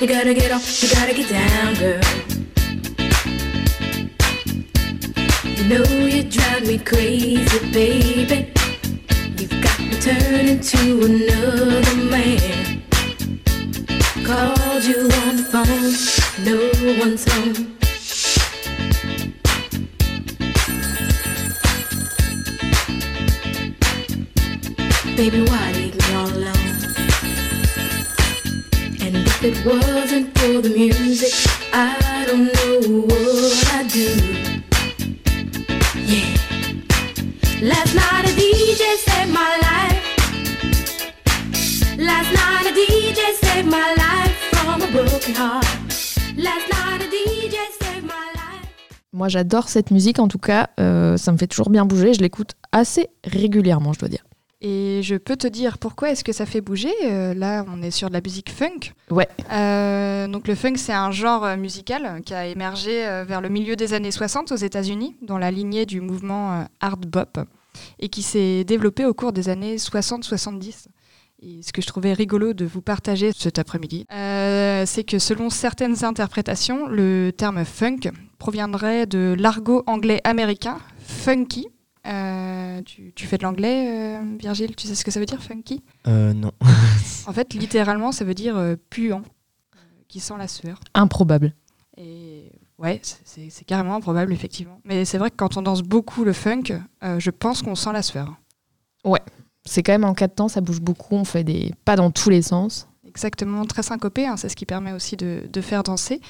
you 0.00 0.06
gotta 0.06 0.32
get 0.32 0.50
off, 0.50 0.82
you 0.82 0.88
gotta 0.94 1.12
get 1.12 1.28
down, 1.28 1.74
girl. 1.74 2.00
You 5.44 5.64
know 5.68 5.84
you 6.06 6.22
drive 6.22 6.66
me 6.66 6.78
crazy, 6.78 7.58
baby. 7.70 8.50
You've 9.36 9.62
got 9.62 9.78
me 9.78 10.00
turning 10.00 10.60
to 10.60 11.04
another 11.04 11.96
man. 11.96 12.82
Called 14.24 14.84
you 14.84 15.02
on 15.24 15.36
the 15.36 15.44
phone, 15.52 15.92
no 16.46 16.56
one's 16.98 17.30
home. 17.30 17.76
Baby, 25.14 25.42
why 25.42 25.79
Moi, 49.12 49.28
j'adore 49.28 49.68
cette 49.68 49.90
musique, 49.90 50.18
en 50.18 50.28
tout 50.28 50.38
cas, 50.38 50.68
euh, 50.78 51.16
ça 51.16 51.32
me 51.32 51.38
fait 51.38 51.46
toujours 51.46 51.70
bien 51.70 51.86
bouger. 51.86 52.12
Je 52.12 52.20
l'écoute 52.20 52.52
assez 52.72 53.08
régulièrement, 53.24 53.94
je 53.94 54.00
dois 54.00 54.08
dire. 54.08 54.24
Et 54.62 55.00
je 55.02 55.16
peux 55.16 55.36
te 55.36 55.46
dire 55.46 55.78
pourquoi 55.78 56.10
est-ce 56.10 56.22
que 56.22 56.32
ça 56.32 56.44
fait 56.44 56.60
bouger. 56.60 56.92
Euh, 57.04 57.32
là, 57.32 57.64
on 57.72 57.80
est 57.80 57.90
sur 57.90 58.08
de 58.08 58.12
la 58.12 58.20
musique 58.20 58.50
funk. 58.50 58.92
Ouais. 59.10 59.26
Euh, 59.50 60.28
donc 60.28 60.46
le 60.48 60.54
funk, 60.54 60.76
c'est 60.76 60.92
un 60.92 61.10
genre 61.10 61.44
euh, 61.46 61.56
musical 61.56 62.20
qui 62.26 62.34
a 62.34 62.46
émergé 62.46 63.06
euh, 63.06 63.24
vers 63.24 63.40
le 63.40 63.48
milieu 63.48 63.74
des 63.74 63.94
années 63.94 64.10
60 64.10 64.52
aux 64.52 64.56
États-Unis, 64.56 65.16
dans 65.22 65.38
la 65.38 65.50
lignée 65.50 65.86
du 65.86 66.02
mouvement 66.02 66.66
hard 66.80 67.06
bop, 67.06 67.38
et 67.98 68.10
qui 68.10 68.22
s'est 68.22 68.64
développé 68.64 69.06
au 69.06 69.14
cours 69.14 69.32
des 69.32 69.48
années 69.48 69.76
60-70. 69.76 70.86
Et 71.42 71.62
ce 71.62 71.72
que 71.72 71.80
je 71.80 71.86
trouvais 71.86 72.12
rigolo 72.12 72.52
de 72.52 72.66
vous 72.66 72.82
partager 72.82 73.32
cet 73.32 73.58
après-midi, 73.58 74.04
c'est 74.10 75.04
que 75.06 75.18
selon 75.18 75.48
certaines 75.48 76.04
interprétations, 76.04 76.86
le 76.86 77.30
terme 77.30 77.64
funk 77.64 78.10
proviendrait 78.38 79.06
de 79.06 79.34
l'argot 79.38 79.82
anglais 79.86 80.20
américain, 80.24 80.76
funky. 80.98 81.68
Euh, 82.06 82.80
tu, 82.82 83.12
tu 83.14 83.26
fais 83.26 83.36
de 83.38 83.42
l'anglais, 83.42 84.16
euh, 84.18 84.36
Virgile? 84.38 84.74
Tu 84.74 84.86
sais 84.86 84.94
ce 84.94 85.04
que 85.04 85.10
ça 85.10 85.20
veut 85.20 85.26
dire, 85.26 85.42
funky? 85.42 85.82
Euh, 86.06 86.32
non. 86.32 86.52
En 87.26 87.32
fait, 87.32 87.52
littéralement, 87.54 88.10
ça 88.12 88.24
veut 88.24 88.34
dire 88.34 88.56
euh, 88.56 88.74
puant, 88.88 89.22
euh, 89.76 89.78
qui 90.08 90.20
sent 90.20 90.34
la 90.38 90.48
sueur. 90.48 90.80
Improbable. 90.94 91.54
Et 91.96 92.50
ouais, 92.78 93.00
c'est- 93.02 93.64
carrément 93.66 93.94
improbable, 93.94 94.32
effectivement. 94.32 94.80
Mais 94.84 95.04
c'est 95.04 95.18
vrai 95.18 95.30
que 95.30 95.36
quand 95.36 95.56
on 95.58 95.62
danse 95.62 95.82
beaucoup 95.82 96.24
le 96.24 96.32
funk, 96.32 96.64
euh, 97.04 97.20
je 97.20 97.30
pense 97.30 97.60
qu'on 97.62 97.74
sent 97.74 97.92
la 97.92 98.02
sueur. 98.02 98.34
C'est 99.66 99.82
quand 99.82 99.92
même 99.92 100.04
en 100.04 100.14
quatre 100.14 100.34
temps, 100.36 100.48
ça 100.48 100.62
bouge 100.62 100.80
beaucoup, 100.80 101.14
on 101.14 101.24
fait 101.24 101.44
des 101.44 101.74
pas 101.84 101.94
dans 101.94 102.10
tous 102.10 102.30
les 102.30 102.40
sens. 102.40 102.88
Exactement, 103.06 103.66
très 103.66 103.82
syncopé, 103.82 104.26
hein, 104.26 104.38
c'est 104.38 104.48
ce 104.48 104.56
qui 104.56 104.64
permet 104.64 104.92
aussi 104.92 105.16
de, 105.18 105.42
de 105.52 105.60
faire 105.60 105.82
danser. 105.82 106.20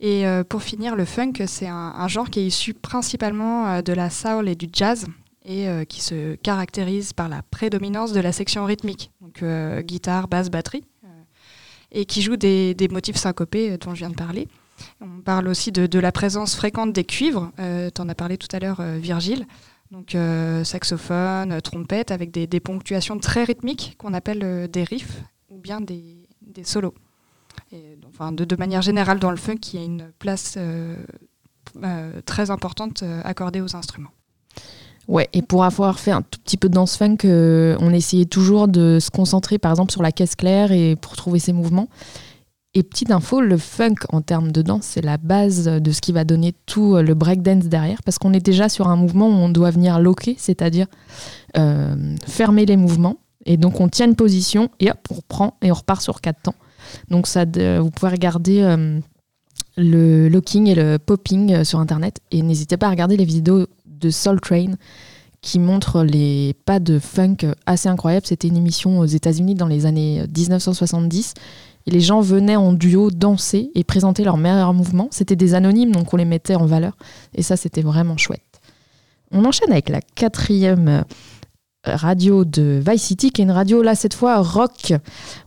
Et 0.00 0.26
euh, 0.26 0.44
pour 0.44 0.62
finir, 0.62 0.96
le 0.96 1.04
funk, 1.04 1.34
c'est 1.46 1.68
un, 1.68 2.08
genre 2.08 2.30
qui 2.30 2.40
est 2.40 2.46
issu 2.46 2.72
principalement 2.72 3.68
euh, 3.68 3.82
de 3.82 3.92
la 3.92 4.08
soul 4.08 4.48
et 4.48 4.54
du 4.54 4.66
jazz 4.72 5.06
et 5.44 5.68
euh, 5.68 5.84
qui 5.84 6.00
se 6.00 6.36
caractérise 6.36 7.12
par 7.12 7.28
la 7.28 7.42
prédominance 7.42 8.12
de 8.12 8.20
la 8.20 8.32
section 8.32 8.64
rythmique, 8.64 9.10
donc 9.20 9.44
guitare, 9.84 10.26
basse, 10.26 10.50
batterie, 10.50 10.84
et 11.92 12.04
qui 12.06 12.22
joue 12.22 12.36
des, 12.36 12.76
motifs 12.90 13.16
syncopés 13.16 13.76
dont 13.78 13.94
je 13.94 14.00
viens 14.00 14.10
de 14.10 14.14
parler. 14.14 14.48
On 15.02 15.20
parle 15.20 15.48
aussi 15.48 15.72
de, 15.72 15.98
la 15.98 16.12
présence 16.12 16.56
fréquente 16.56 16.92
des 16.92 17.04
cuivres, 17.04 17.50
tu 17.58 18.00
en 18.00 18.08
as 18.08 18.14
parlé 18.14 18.38
tout 18.38 18.48
à 18.52 18.58
l'heure, 18.58 18.82
Virgile, 18.82 19.46
donc 19.90 20.16
saxophone, 20.64 21.60
trompette, 21.62 22.10
avec 22.10 22.30
des, 22.30 22.60
ponctuations 22.60 23.18
très 23.18 23.44
rythmiques 23.44 23.96
qu'on 23.98 24.14
appelle 24.14 24.68
des 24.70 24.84
riffs 24.84 25.22
ou 25.48 25.58
bien 25.58 25.80
des 25.80 26.26
solos. 26.64 26.94
Enfin, 28.08 28.32
de, 28.32 28.56
manière 28.56 28.82
générale, 28.82 29.18
dans 29.18 29.30
le 29.30 29.36
funk, 29.36 29.58
il 29.72 29.78
y 29.78 29.82
a 29.82 29.86
une 29.86 30.10
place 30.18 30.54
euh, 30.56 30.96
euh, 31.84 32.20
très 32.26 32.50
importante 32.50 33.02
euh, 33.02 33.20
accordée 33.24 33.60
aux 33.60 33.76
instruments. 33.76 34.10
Ouais, 35.06 35.28
et 35.32 35.42
pour 35.42 35.64
avoir 35.64 35.98
fait 35.98 36.10
un 36.10 36.22
tout 36.22 36.40
petit 36.40 36.56
peu 36.56 36.68
de 36.68 36.74
danse 36.74 36.96
funk, 36.96 37.18
on 37.24 37.92
essayait 37.92 38.26
toujours 38.26 38.68
de 38.68 38.98
se 39.00 39.10
concentrer 39.10 39.58
par 39.58 39.72
exemple 39.72 39.90
sur 39.90 40.02
la 40.02 40.12
caisse 40.12 40.36
claire 40.36 40.70
et 40.70 40.94
pour 40.94 41.16
trouver 41.16 41.38
ses 41.38 41.52
mouvements. 41.52 41.88
Et 42.74 42.84
petite 42.84 43.10
info, 43.10 43.40
le 43.40 43.56
funk 43.56 43.96
en 44.10 44.20
termes 44.20 44.52
de 44.52 44.62
danse, 44.62 44.84
c'est 44.84 45.00
la 45.00 45.16
base 45.16 45.64
de 45.64 45.90
ce 45.90 46.00
qui 46.00 46.12
va 46.12 46.22
donner 46.22 46.54
tout 46.66 46.94
le 46.94 47.14
breakdance 47.14 47.64
derrière, 47.64 48.00
parce 48.04 48.18
qu'on 48.18 48.32
est 48.32 48.44
déjà 48.44 48.68
sur 48.68 48.86
un 48.86 48.94
mouvement 48.94 49.26
où 49.26 49.32
on 49.32 49.48
doit 49.48 49.72
venir 49.72 49.98
loquer, 49.98 50.36
c'est-à-dire 50.38 50.86
fermer 52.26 52.66
les 52.66 52.76
mouvements. 52.76 53.18
Et 53.46 53.56
donc 53.56 53.80
on 53.80 53.88
tient 53.88 54.06
une 54.06 54.16
position 54.16 54.70
et 54.78 54.90
hop, 54.90 54.98
on 55.10 55.14
reprend 55.14 55.56
et 55.62 55.72
on 55.72 55.74
repart 55.74 56.02
sur 56.02 56.20
quatre 56.20 56.42
temps. 56.42 56.54
Donc 57.08 57.26
ça, 57.26 57.44
vous 57.44 57.90
pouvez 57.90 58.12
regarder 58.12 58.62
euh, 58.62 59.00
le 59.76 60.28
locking 60.28 60.66
et 60.66 60.74
le 60.74 60.98
popping 60.98 61.52
euh, 61.52 61.64
sur 61.64 61.78
internet 61.78 62.20
et 62.30 62.42
n'hésitez 62.42 62.76
pas 62.76 62.86
à 62.86 62.90
regarder 62.90 63.16
les 63.16 63.24
vidéos 63.24 63.66
de 63.86 64.10
Soul 64.10 64.40
Train 64.40 64.74
qui 65.42 65.58
montrent 65.58 66.02
les 66.02 66.54
pas 66.66 66.80
de 66.80 66.98
funk 66.98 67.38
assez 67.64 67.88
incroyables. 67.88 68.26
C'était 68.26 68.48
une 68.48 68.56
émission 68.56 68.98
aux 68.98 69.06
États-Unis 69.06 69.54
dans 69.54 69.68
les 69.68 69.86
années 69.86 70.24
1970 70.36 71.34
et 71.86 71.90
les 71.90 72.00
gens 72.00 72.20
venaient 72.20 72.56
en 72.56 72.72
duo 72.72 73.10
danser 73.10 73.70
et 73.74 73.84
présenter 73.84 74.22
leurs 74.22 74.36
meilleurs 74.36 74.74
mouvements. 74.74 75.08
C'était 75.10 75.36
des 75.36 75.54
anonymes 75.54 75.92
donc 75.92 76.12
on 76.12 76.16
les 76.16 76.26
mettait 76.26 76.56
en 76.56 76.66
valeur 76.66 76.96
et 77.34 77.42
ça 77.42 77.56
c'était 77.56 77.82
vraiment 77.82 78.18
chouette. 78.18 78.42
On 79.32 79.44
enchaîne 79.44 79.70
avec 79.70 79.88
la 79.88 80.00
quatrième 80.00 80.88
euh, 80.88 81.02
radio 81.84 82.44
de 82.44 82.82
Vice 82.86 83.02
City, 83.02 83.30
qui 83.30 83.42
est 83.42 83.44
une 83.44 83.50
radio 83.50 83.82
là 83.82 83.94
cette 83.94 84.14
fois 84.14 84.38
rock. 84.38 84.92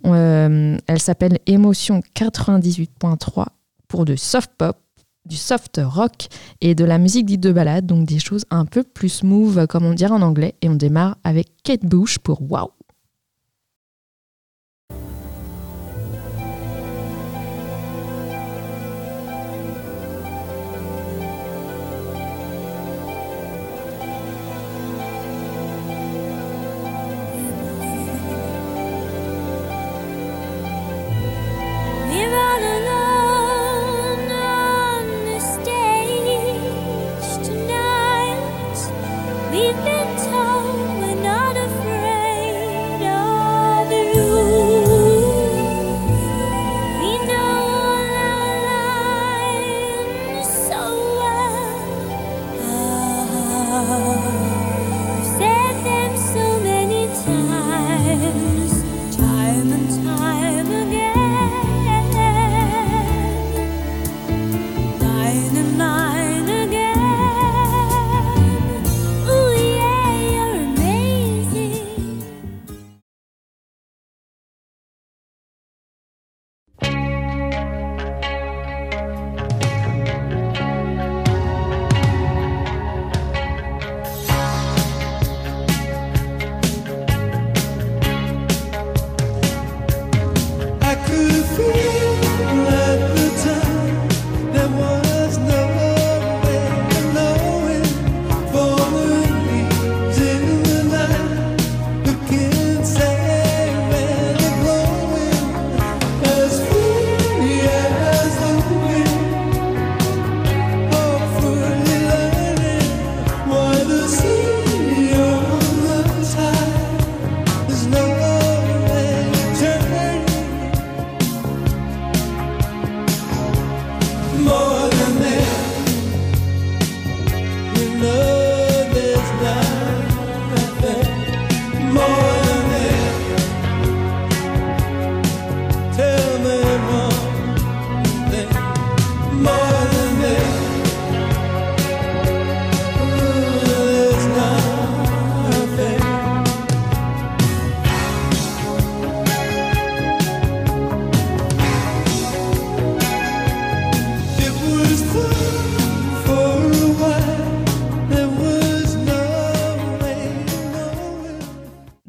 Euh, 0.06 0.78
elle 0.88 1.00
s'appelle 1.00 1.40
Émotion 1.46 2.02
98.3 2.16 3.46
pour 3.88 4.06
du 4.06 4.18
soft 4.18 4.52
pop, 4.58 4.78
du 5.26 5.36
soft 5.36 5.80
rock 5.84 6.28
et 6.62 6.76
de 6.76 6.86
la 6.86 6.98
musique 6.98 7.26
dite 7.26 7.42
de 7.42 7.52
balade, 7.52 7.86
donc 7.86 8.06
des 8.08 8.20
choses 8.20 8.46
un 8.50 8.66
peu 8.66 8.84
plus 8.84 9.10
smooth 9.10 9.68
comme 9.68 9.86
on 9.86 9.94
dirait 9.94 10.12
en 10.12 10.22
anglais. 10.22 10.56
Et 10.62 10.70
on 10.70 10.76
démarre 10.76 11.18
avec 11.24 11.48
Kate 11.64 11.86
Bush 11.86 12.18
pour 12.20 12.42
Wow. 12.42 12.72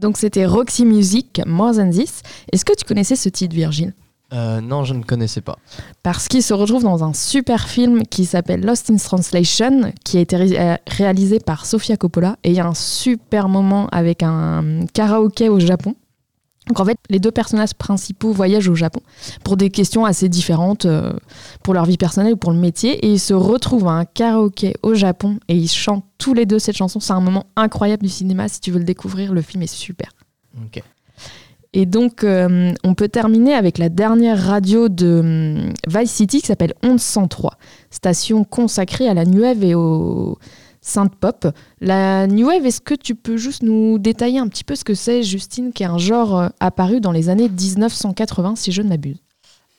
Donc 0.05 0.19
c'était 0.19 0.45
Roxy 0.45 0.85
Music, 0.85 1.41
More 1.47 1.77
Than 1.77 1.89
This. 1.89 2.21
Est-ce 2.53 2.63
que 2.67 2.75
tu 2.77 2.85
connaissais 2.85 3.17
ce 3.17 3.31
titre, 3.31 3.55
Virgile? 3.57 3.95
Euh, 4.35 4.61
non, 4.61 4.85
je 4.85 4.93
ne 4.93 5.03
connaissais 5.03 5.41
pas. 5.41 5.57
Parce 6.03 6.29
qu'il 6.29 6.43
se 6.43 6.53
retrouve 6.53 6.83
dans 6.83 7.03
un 7.05 7.15
super 7.15 7.67
film 7.67 8.03
qui 8.03 8.27
s'appelle 8.27 8.61
Lost 8.61 8.91
in 8.91 8.97
Translation, 8.97 9.93
qui 10.05 10.19
a 10.19 10.21
été 10.21 10.37
ré- 10.37 10.61
euh, 10.61 10.77
réalisé 10.89 11.39
par 11.41 11.65
Sofia 11.65 11.97
Coppola. 11.97 12.37
Et 12.45 12.51
il 12.51 12.55
y 12.55 12.61
a 12.61 12.67
un 12.67 12.75
super 12.75 13.49
moment 13.49 13.89
avec 13.93 14.23
un 14.23 14.85
karaoké 14.93 15.49
au 15.49 15.59
Japon. 15.59 15.95
Donc 16.67 16.81
en 16.81 16.85
fait, 16.85 16.99
les 17.11 17.19
deux 17.19 17.31
personnages 17.31 17.75
principaux 17.75 18.33
voyagent 18.33 18.69
au 18.69 18.75
Japon 18.75 19.01
pour 19.45 19.57
des 19.57 19.71
questions 19.71 20.05
assez 20.07 20.29
différentes 20.29 20.87
euh, 20.87 21.13
pour 21.63 21.75
leur 21.75 21.85
vie 21.85 21.99
personnelle 21.99 22.33
ou 22.33 22.37
pour 22.37 22.53
le 22.53 22.59
métier. 22.59 22.93
Et 23.05 23.13
ils 23.13 23.21
se 23.21 23.35
retrouvent 23.35 23.89
à 23.89 23.93
un 23.93 24.05
karaoké 24.05 24.75
au 24.83 24.95
Japon 24.95 25.39
et 25.49 25.57
ils 25.57 25.71
chantent 25.71 26.05
tous 26.19 26.33
les 26.33 26.47
deux 26.47 26.59
cette 26.59 26.77
chanson. 26.77 27.01
C'est 27.01 27.13
un 27.13 27.21
moment 27.21 27.47
incroyable 27.57 28.03
du 28.03 28.09
cinéma. 28.09 28.49
Si 28.49 28.61
tu 28.61 28.71
veux 28.71 28.79
le 28.79 28.85
découvrir, 28.85 29.33
le 29.35 29.43
film 29.43 29.63
est 29.63 29.67
super. 29.67 30.11
Ok. 30.65 30.83
Et 31.77 31.87
donc, 31.87 32.23
euh, 32.23 32.73
on 32.85 32.95
peut 32.95 33.09
terminer 33.09 33.53
avec 33.53 33.79
la 33.79 33.89
dernière 33.89 34.41
radio 34.41 34.89
de 34.89 35.21
hum, 35.21 35.73
Vice 35.89 36.13
City 36.13 36.41
qui 36.41 36.47
s'appelle 36.47 36.73
Onde 36.85 37.01
103, 37.01 37.59
station 37.91 38.45
consacrée 38.45 39.09
à 39.09 39.15
la 39.15 39.25
Wave 39.25 39.65
et 39.65 39.75
au 39.75 40.39
synth 40.85 41.17
pop. 41.17 41.49
La 41.81 42.27
New 42.27 42.47
Wave, 42.47 42.65
est-ce 42.67 42.81
que 42.81 42.95
tu 42.95 43.15
peux 43.15 43.37
juste 43.37 43.63
nous 43.63 43.99
détailler 43.99 44.39
un 44.39 44.47
petit 44.47 44.63
peu 44.65 44.77
ce 44.77 44.85
que 44.85 44.95
c'est, 44.95 45.23
Justine, 45.25 45.73
qui 45.73 45.83
est 45.83 45.87
un 45.87 45.99
genre 45.99 46.39
euh, 46.39 46.49
apparu 46.61 47.01
dans 47.01 47.11
les 47.11 47.29
années 47.31 47.49
1980, 47.49 48.55
si 48.57 48.71
je 48.71 48.83
ne 48.83 48.89
m'abuse? 48.91 49.17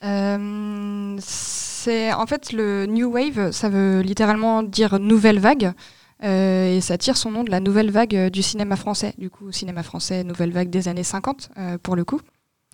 Euh, 0.04 1.16
c'est 1.20 2.12
en 2.12 2.26
fait 2.26 2.52
le 2.52 2.86
new 2.86 3.10
wave, 3.10 3.50
ça 3.52 3.68
veut 3.68 4.00
littéralement 4.00 4.62
dire 4.62 4.98
nouvelle 4.98 5.38
vague. 5.38 5.72
euh, 6.24 6.76
et 6.76 6.80
ça 6.80 6.98
tire 6.98 7.16
son 7.16 7.30
nom 7.30 7.44
de 7.44 7.50
la 7.50 7.60
nouvelle 7.60 7.90
vague 7.90 8.30
du 8.30 8.42
cinéma 8.42 8.76
français. 8.76 9.14
Du 9.18 9.30
coup, 9.30 9.52
cinéma 9.52 9.82
français, 9.82 10.24
nouvelle 10.24 10.50
vague 10.52 10.70
des 10.70 10.88
années 10.88 11.02
50, 11.04 11.50
euh, 11.58 11.78
pour 11.82 11.94
le 11.96 12.04
coup. 12.04 12.20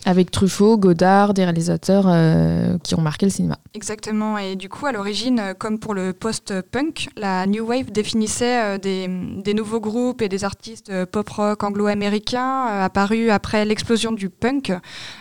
Avec 0.05 0.33
Truffaut, 0.33 0.79
Godard, 0.79 1.33
des 1.33 1.45
réalisateurs 1.45 2.07
euh, 2.09 2.77
qui 2.83 2.97
ont 2.97 3.01
marqué 3.01 3.25
le 3.25 3.31
cinéma. 3.31 3.57
Exactement. 3.73 4.37
Et 4.37 4.57
du 4.57 4.69
coup, 4.69 4.87
à 4.87 4.93
l'origine, 4.93 5.39
euh, 5.39 5.55
comme 5.55 5.79
pour 5.79 5.95
le 5.95 6.13
post-punk, 6.13 7.09
la 7.17 7.47
New 7.47 7.65
Wave 7.65 7.93
définissait 7.93 8.63
euh, 8.63 8.79
des, 8.79 9.55
nouveaux 9.55 9.79
groupes 9.79 10.21
et 10.21 10.29
des 10.29 10.43
artistes 10.43 10.93
pop-rock 11.07 11.63
anglo-américains 11.63 12.67
apparus 12.67 13.31
après 13.31 13.65
l'explosion 13.65 14.11
du 14.11 14.29
punk, 14.29 14.73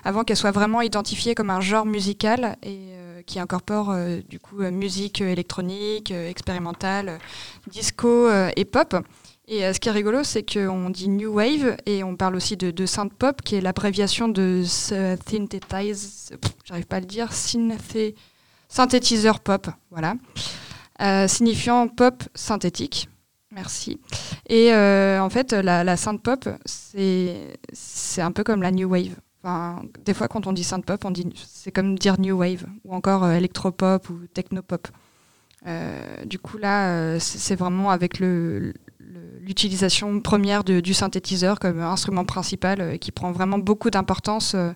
avant 0.03 0.23
qu'elle 0.23 0.37
soit 0.37 0.51
vraiment 0.51 0.81
identifiée 0.81 1.35
comme 1.35 1.51
un 1.51 1.61
genre 1.61 1.85
musical 1.85 2.57
et 2.63 2.79
qui 3.25 3.39
incorpore 3.39 3.93
du 4.29 4.39
coup 4.39 4.61
musique 4.71 5.21
électronique, 5.21 6.11
expérimentale, 6.11 7.19
disco 7.67 8.29
et 8.55 8.65
pop. 8.65 8.95
Et 9.53 9.65
euh, 9.65 9.73
ce 9.73 9.81
qui 9.81 9.89
est 9.89 9.91
rigolo, 9.91 10.23
c'est 10.23 10.43
qu'on 10.49 10.89
dit 10.89 11.09
New 11.09 11.33
Wave 11.33 11.75
et 11.85 12.05
on 12.05 12.15
parle 12.15 12.37
aussi 12.37 12.55
de, 12.55 12.71
de 12.71 12.85
synth 12.85 13.13
pop, 13.13 13.41
qui 13.41 13.55
est 13.55 13.61
l'abréviation 13.61 14.29
de 14.29 14.61
s- 14.63 14.93
synthesize, 15.29 16.31
pff, 16.41 16.53
j'arrive 16.63 16.85
pas 16.85 16.95
à 16.95 16.99
le 17.01 17.05
dire, 17.05 17.33
synthé, 17.33 18.15
synthétiseur 18.69 19.41
pop, 19.41 19.67
voilà, 19.91 20.15
Euh, 21.01 21.27
signifiant 21.27 21.87
pop 21.89 22.23
synthétique. 22.35 23.09
Merci. 23.51 23.99
Et 24.47 24.71
euh, 24.71 25.19
en 25.21 25.29
fait, 25.29 25.51
la, 25.51 25.83
la 25.83 25.97
synth 25.97 26.21
pop, 26.21 26.47
c'est 26.85 28.21
un 28.21 28.31
peu 28.31 28.43
comme 28.45 28.61
la 28.61 28.71
new 28.71 28.87
wave. 28.87 29.15
Enfin, 29.43 29.81
des 30.05 30.13
fois, 30.13 30.27
quand 30.29 30.47
on 30.47 30.53
dit 30.53 30.63
synth 30.63 30.85
pop, 30.85 31.03
c'est 31.35 31.71
comme 31.71 31.97
dire 31.97 32.19
new 32.21 32.37
wave 32.37 32.65
ou 32.85 32.93
encore 32.93 33.23
euh, 33.25 33.33
électropop 33.33 34.09
ou 34.09 34.19
technopop. 34.33 34.87
Euh, 35.67 36.23
du 36.25 36.39
coup, 36.39 36.57
là, 36.57 37.19
c'est 37.19 37.55
vraiment 37.55 37.89
avec 37.89 38.19
le- 38.19 38.73
l'utilisation 39.41 40.19
première 40.21 40.63
de- 40.63 40.79
du 40.79 40.93
synthétiseur 40.93 41.59
comme 41.59 41.79
instrument 41.81 42.25
principal 42.25 42.81
euh, 42.81 42.97
qui 42.97 43.11
prend 43.11 43.31
vraiment 43.31 43.57
beaucoup 43.59 43.89
d'importance 43.89 44.53
euh, 44.55 44.71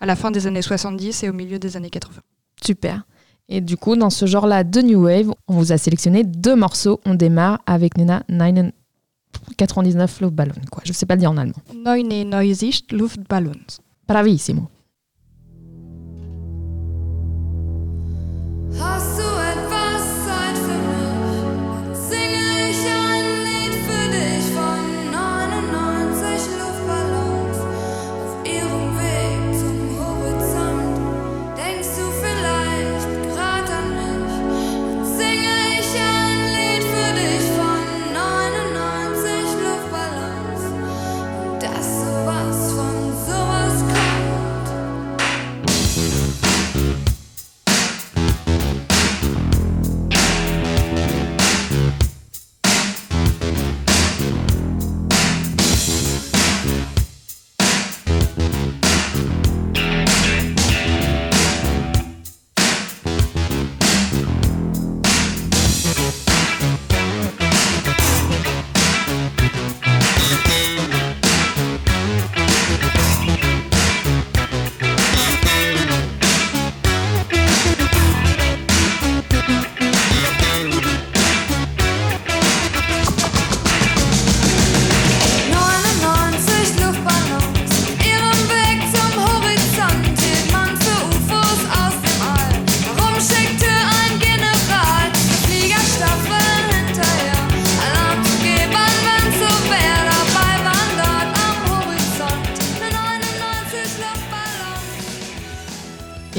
à 0.00 0.06
la 0.06 0.16
fin 0.16 0.30
des 0.30 0.46
années 0.46 0.62
70 0.62 1.22
et 1.24 1.28
au 1.28 1.32
milieu 1.32 1.58
des 1.58 1.76
années 1.76 1.90
80. 1.90 2.20
Super. 2.62 3.04
Et 3.48 3.60
du 3.60 3.76
coup, 3.76 3.94
dans 3.96 4.10
ce 4.10 4.26
genre-là 4.26 4.64
de 4.64 4.80
New 4.82 5.04
Wave, 5.04 5.30
on 5.48 5.54
vous 5.54 5.72
a 5.72 5.78
sélectionné 5.78 6.24
deux 6.24 6.56
morceaux. 6.56 7.00
On 7.06 7.14
démarre 7.14 7.60
avec 7.66 7.96
Nena 7.96 8.22
999 8.28 10.20
Luftballon. 10.20 10.54
Quoi. 10.70 10.82
Je 10.84 10.92
sais 10.92 11.06
pas 11.06 11.14
le 11.14 11.20
dire 11.20 11.30
en 11.30 11.36
allemand. 11.36 11.54
Neune 11.74 12.28
Neusicht 12.30 12.90
Luftballons. 12.92 13.52
Bravissimo. 14.08 14.68
Hast 18.80 19.20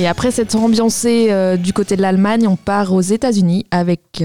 Et 0.07 0.09
après 0.09 0.31
s'être 0.31 0.55
ambiancé 0.55 1.27
euh, 1.31 1.57
du 1.57 1.73
côté 1.73 1.97
de 1.97 2.01
l'Allemagne, 2.01 2.47
on 2.47 2.55
part 2.55 2.93
aux 2.93 3.01
États-Unis 3.01 3.65
avec 3.71 4.23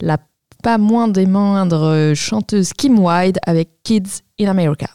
la 0.00 0.18
pas 0.64 0.78
moins 0.78 1.06
des 1.06 1.26
moindres 1.26 2.12
chanteuse 2.16 2.72
Kim 2.72 2.98
Wilde 2.98 3.38
avec 3.46 3.68
Kids 3.84 4.22
in 4.40 4.48
America. 4.48 4.88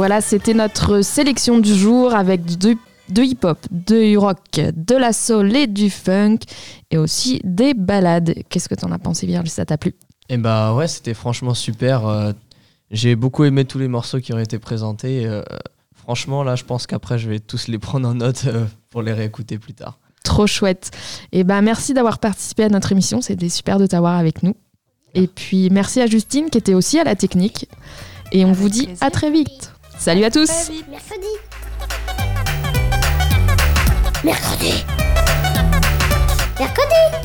Voilà, 0.00 0.22
c'était 0.22 0.54
notre 0.54 1.02
sélection 1.02 1.58
du 1.58 1.74
jour 1.74 2.14
avec 2.14 2.46
du, 2.46 2.56
de 3.10 3.22
hip-hop, 3.22 3.58
du 3.70 4.16
rock, 4.16 4.38
de 4.54 4.96
la 4.96 5.12
soul 5.12 5.54
et 5.54 5.66
du 5.66 5.90
funk 5.90 6.38
et 6.90 6.96
aussi 6.96 7.42
des 7.44 7.74
ballades. 7.74 8.32
Qu'est-ce 8.48 8.70
que 8.70 8.74
t'en 8.74 8.90
as 8.92 8.98
pensé, 8.98 9.26
Vierge 9.26 9.48
Ça 9.48 9.66
t'a 9.66 9.76
plu? 9.76 9.94
Et 10.30 10.38
bah 10.38 10.72
ouais, 10.72 10.88
c'était 10.88 11.12
franchement 11.12 11.52
super. 11.52 12.06
euh, 12.06 12.32
J'ai 12.90 13.14
beaucoup 13.14 13.44
aimé 13.44 13.66
tous 13.66 13.78
les 13.78 13.88
morceaux 13.88 14.20
qui 14.20 14.32
ont 14.32 14.38
été 14.38 14.58
présentés. 14.58 15.26
euh, 15.26 15.42
Franchement, 15.94 16.44
là, 16.44 16.56
je 16.56 16.64
pense 16.64 16.86
qu'après, 16.86 17.18
je 17.18 17.28
vais 17.28 17.38
tous 17.38 17.68
les 17.68 17.78
prendre 17.78 18.08
en 18.08 18.14
note 18.14 18.44
euh, 18.46 18.64
pour 18.88 19.02
les 19.02 19.12
réécouter 19.12 19.58
plus 19.58 19.74
tard. 19.74 19.98
Trop 20.24 20.46
chouette. 20.46 20.92
Et 21.32 21.44
ben 21.44 21.60
merci 21.60 21.92
d'avoir 21.92 22.20
participé 22.20 22.64
à 22.64 22.70
notre 22.70 22.90
émission. 22.92 23.20
C'était 23.20 23.50
super 23.50 23.76
de 23.78 23.86
t'avoir 23.86 24.16
avec 24.16 24.42
nous. 24.42 24.54
Et 25.12 25.26
puis 25.26 25.68
merci 25.68 26.00
à 26.00 26.06
Justine 26.06 26.48
qui 26.48 26.56
était 26.56 26.72
aussi 26.72 26.98
à 26.98 27.04
la 27.04 27.16
technique. 27.16 27.68
Et 28.32 28.46
on 28.46 28.52
vous 28.52 28.70
dit 28.70 28.88
à 29.02 29.10
très 29.10 29.30
vite. 29.30 29.72
Salut 30.00 30.24
à 30.24 30.30
tous. 30.30 30.48
Mercredi. 30.88 31.26
Mercredi. 34.24 34.84
Mercredi. 36.58 37.19